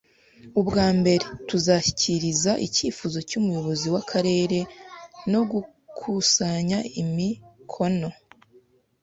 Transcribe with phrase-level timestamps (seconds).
[0.59, 4.59] Ubwa mbere, tuzashyikiriza icyifuzo umuyobozi w'akarere
[5.31, 8.09] no gukusanya imikono